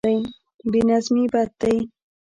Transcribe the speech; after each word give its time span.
بې 0.71 0.81
نظمي 0.89 1.25
بد 1.33 1.49
دی. 1.61 1.75